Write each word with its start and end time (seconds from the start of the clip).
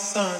son. 0.00 0.39